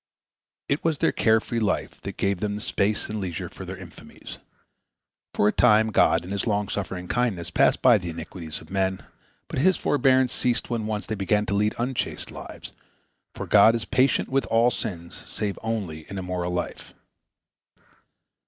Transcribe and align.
"It 0.73 0.83
was 0.83 0.97
their 0.97 1.11
care 1.11 1.39
free 1.39 1.59
life 1.59 2.01
that 2.01 2.17
gave 2.17 2.39
them 2.39 2.59
space 2.59 3.07
and 3.07 3.21
leisure 3.21 3.49
for 3.49 3.65
their 3.65 3.77
infamies. 3.77 4.39
For 5.35 5.47
a 5.47 5.51
time 5.51 5.91
God, 5.91 6.25
in 6.25 6.31
His 6.31 6.47
long 6.47 6.69
suffering 6.69 7.07
kindness, 7.07 7.51
passed 7.51 7.83
by 7.83 7.99
the 7.99 8.09
iniquities 8.09 8.61
of 8.61 8.71
men, 8.71 9.03
but 9.47 9.59
His 9.59 9.77
forbearance 9.77 10.33
ceased 10.33 10.71
when 10.71 10.87
once 10.87 11.05
they 11.05 11.13
began 11.13 11.45
to 11.45 11.53
lead 11.53 11.75
unchaste 11.77 12.31
lives, 12.31 12.73
for 13.35 13.45
"God 13.45 13.75
is 13.75 13.85
patient 13.85 14.27
with 14.29 14.45
all 14.47 14.71
sins 14.71 15.13
save 15.27 15.59
only 15.61 16.07
an 16.09 16.17
immoral 16.17 16.51
life." 16.51 16.95